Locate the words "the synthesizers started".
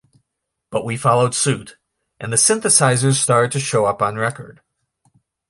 2.33-3.51